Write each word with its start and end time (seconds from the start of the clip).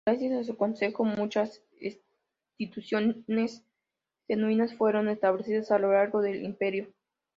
Gracias 0.03 0.31
a 0.33 0.43
su 0.43 0.57
consejo, 0.57 1.03
muchas 1.05 1.61
instituciones 2.57 3.17
jesuitas 4.27 4.73
fueron 4.73 5.09
establecidas 5.09 5.69
a 5.69 5.77
lo 5.77 5.91
largo 5.93 6.23
del 6.23 6.41
Imperio. 6.43 6.87